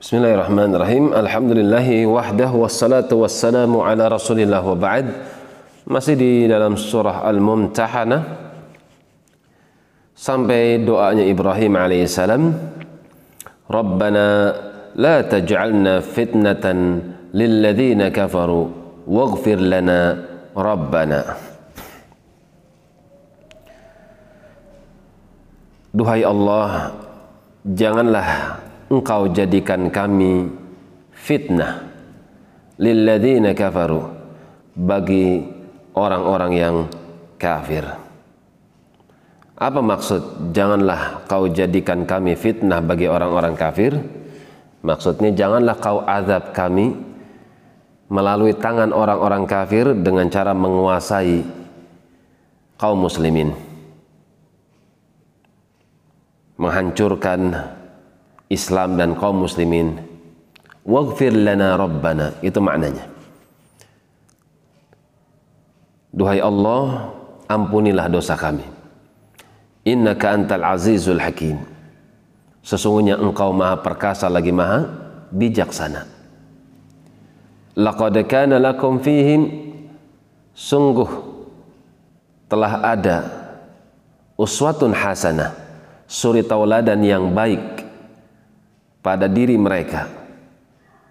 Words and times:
Bismillahirrahmanirrahim. 0.00 1.12
Alhamdulillahi 1.12 2.08
wahdah 2.08 2.48
wassalatu 2.56 3.20
wassalamu 3.20 3.84
ala 3.84 4.08
Rasulillah 4.08 4.64
wa 4.64 4.72
ba'd. 4.72 5.12
Masih 5.84 6.16
di 6.16 6.48
dalam 6.48 6.72
surah 6.80 7.20
Al-Mumtahanah 7.28 8.24
sampai 10.16 10.80
doanya 10.88 11.20
Ibrahim 11.20 11.76
alaihissalam. 11.76 12.48
Rabbana 13.68 14.56
la 14.96 15.20
taj'alna 15.20 16.00
fitnatan 16.00 17.04
lilladzina 17.36 18.08
kafaru 18.08 18.72
waghfir 19.04 19.60
lana 19.60 20.16
rabbana. 20.56 21.36
Duhai 25.92 26.24
Allah, 26.24 26.96
janganlah 27.68 28.64
engkau 28.90 29.30
jadikan 29.30 29.86
kami 29.88 30.50
fitnah 31.14 31.86
lilladzina 32.74 33.54
kafaru 33.54 34.02
bagi 34.74 35.46
orang-orang 35.94 36.52
yang 36.58 36.76
kafir. 37.38 37.86
Apa 39.60 39.80
maksud 39.84 40.52
janganlah 40.56 41.22
kau 41.28 41.46
jadikan 41.46 42.02
kami 42.08 42.34
fitnah 42.34 42.80
bagi 42.82 43.06
orang-orang 43.06 43.54
kafir? 43.54 43.94
Maksudnya 44.80 45.36
janganlah 45.36 45.76
kau 45.76 46.00
azab 46.00 46.56
kami 46.56 46.96
melalui 48.08 48.56
tangan 48.56 48.90
orang-orang 48.90 49.44
kafir 49.44 49.92
dengan 49.92 50.26
cara 50.32 50.56
menguasai 50.56 51.44
kaum 52.80 53.04
muslimin. 53.04 53.52
Menghancurkan 56.56 57.79
Islam 58.50 58.98
dan 58.98 59.14
kaum 59.14 59.46
muslimin. 59.46 60.02
Waghfir 60.82 61.30
lana 61.30 61.78
rabbana, 61.78 62.34
itu 62.42 62.58
maknanya. 62.58 63.06
Duhai 66.10 66.42
Allah, 66.42 67.14
ampunilah 67.46 68.10
dosa 68.10 68.34
kami. 68.34 68.66
Innaka 69.86 70.34
antal 70.34 70.66
azizul 70.66 71.22
hakim. 71.22 71.62
Sesungguhnya 72.60 73.16
engkau 73.16 73.54
maha 73.54 73.78
perkasa 73.80 74.26
lagi 74.26 74.50
maha 74.50 74.84
bijaksana. 75.30 76.04
Laqad 77.78 78.18
kana 78.26 78.58
lakum 78.58 78.98
fihim 78.98 79.72
sungguh 80.52 81.08
telah 82.50 82.82
ada 82.82 83.18
uswatun 84.34 84.90
hasanah 84.90 85.54
suri 86.10 86.42
tauladan 86.42 86.98
yang 87.00 87.30
baik 87.30 87.79
pada 89.00 89.26
diri 89.26 89.56
mereka. 89.56 90.08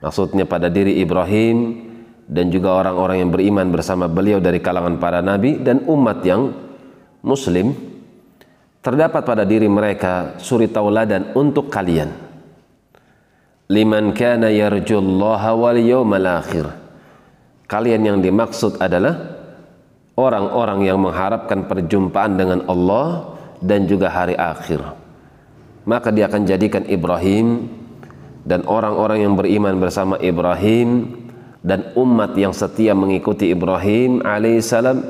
Maksudnya 0.00 0.44
pada 0.44 0.68
diri 0.68 1.00
Ibrahim 1.00 1.80
dan 2.28 2.48
juga 2.52 2.76
orang-orang 2.76 3.24
yang 3.24 3.30
beriman 3.32 3.68
bersama 3.72 4.08
beliau 4.08 4.40
dari 4.40 4.60
kalangan 4.60 4.96
para 5.00 5.20
nabi 5.20 5.60
dan 5.60 5.84
umat 5.88 6.24
yang 6.24 6.52
muslim 7.24 7.72
terdapat 8.84 9.24
pada 9.24 9.44
diri 9.48 9.68
mereka 9.68 10.36
suri 10.40 10.68
tauladan 10.68 11.32
untuk 11.36 11.72
kalian. 11.72 12.12
Liman 13.72 14.12
kana 14.12 14.52
yarjullaha 14.52 15.56
wal 15.56 15.80
yawmal 15.80 16.28
akhir. 16.28 16.68
Kalian 17.64 18.02
yang 18.04 18.18
dimaksud 18.20 18.76
adalah 18.76 19.40
orang-orang 20.20 20.84
yang 20.84 21.00
mengharapkan 21.00 21.64
perjumpaan 21.64 22.36
dengan 22.36 22.60
Allah 22.68 23.40
dan 23.64 23.88
juga 23.88 24.12
hari 24.12 24.36
akhir 24.36 25.03
maka 25.84 26.12
dia 26.12 26.28
akan 26.28 26.48
jadikan 26.48 26.84
Ibrahim 26.88 27.68
dan 28.44 28.64
orang-orang 28.68 29.24
yang 29.24 29.34
beriman 29.36 29.80
bersama 29.80 30.20
Ibrahim 30.20 31.16
dan 31.64 31.92
umat 31.96 32.36
yang 32.36 32.52
setia 32.52 32.92
mengikuti 32.92 33.48
Ibrahim 33.48 34.20
alaihissalam 34.20 35.00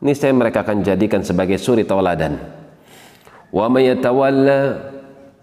niscaya 0.00 0.32
mereka 0.32 0.64
akan 0.64 0.80
jadikan 0.80 1.20
sebagai 1.20 1.60
suri 1.60 1.84
tauladan. 1.84 2.40
Wa 3.52 3.68
mayatawalla 3.68 4.88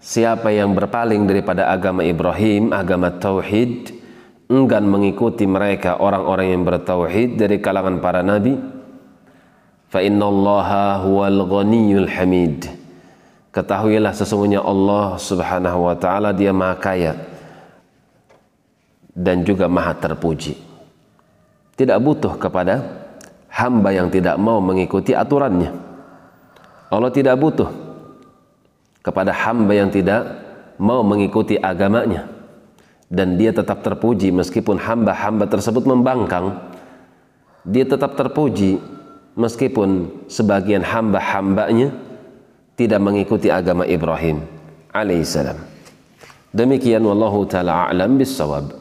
siapa 0.02 0.54
yang 0.54 0.74
berpaling 0.74 1.26
daripada 1.26 1.70
agama 1.70 2.06
Ibrahim 2.06 2.70
agama 2.70 3.10
tauhid 3.10 3.90
enggan 4.46 4.86
mengikuti 4.86 5.48
mereka 5.48 5.98
orang-orang 5.98 6.54
yang 6.54 6.62
bertauhid 6.62 7.34
dari 7.34 7.58
kalangan 7.58 7.98
para 7.98 8.22
nabi 8.22 8.54
fa 9.90 9.98
innallaha 9.98 11.02
huwal 11.02 11.50
ghaniyul 11.50 12.06
hamid 12.06 12.75
ketahuilah 13.56 14.12
sesungguhnya 14.12 14.60
Allah 14.60 15.16
subhanahu 15.16 15.88
wa 15.88 15.96
ta'ala 15.96 16.36
dia 16.36 16.52
maha 16.52 16.76
kaya 16.76 17.12
dan 19.16 19.40
juga 19.48 19.64
maha 19.64 19.96
terpuji. 19.96 20.60
Tidak 21.72 21.96
butuh 21.96 22.36
kepada 22.36 22.84
hamba 23.48 23.96
yang 23.96 24.12
tidak 24.12 24.36
mau 24.36 24.60
mengikuti 24.60 25.16
aturannya. 25.16 25.72
Allah 26.92 27.08
tidak 27.08 27.40
butuh 27.40 27.72
kepada 29.00 29.32
hamba 29.32 29.72
yang 29.72 29.88
tidak 29.88 30.36
mau 30.76 31.00
mengikuti 31.00 31.56
agamanya. 31.56 32.28
Dan 33.08 33.40
dia 33.40 33.56
tetap 33.56 33.80
terpuji 33.80 34.34
meskipun 34.34 34.76
hamba-hamba 34.76 35.48
tersebut 35.48 35.88
membangkang. 35.88 36.60
Dia 37.64 37.88
tetap 37.88 38.18
terpuji 38.20 38.82
meskipun 39.38 40.10
sebagian 40.28 40.82
hamba-hambanya 40.84 42.05
tidak 42.76 43.00
mengikuti 43.00 43.48
agama 43.48 43.88
Ibrahim 43.88 44.44
alaihissalam. 44.92 45.56
Demikian 46.52 47.04
wallahu 47.04 47.48
taala 47.48 47.88
a'lam 47.88 48.20
bissawab. 48.20 48.72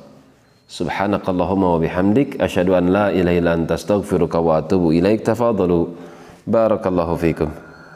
Subhanakallahumma 0.66 1.75
wa 1.75 1.79
bihamdik 1.79 2.39
asyhadu 2.39 2.75
an 2.75 2.91
la 2.91 3.07
ilaha 3.11 3.35
illa 3.35 3.51
anta 3.56 3.79
astaghfiruka 3.79 4.39
wa 4.39 4.59
atubu 4.59 4.91
ilaik. 4.91 5.23
Tafadhalu. 5.23 5.95
Barakallahu 6.45 7.16
fikum. 7.17 7.65